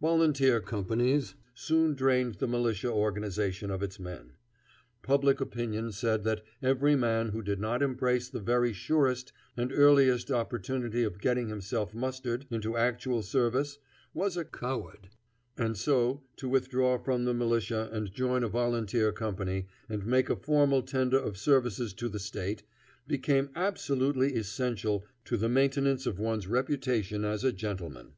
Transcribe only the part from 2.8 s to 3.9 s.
organization of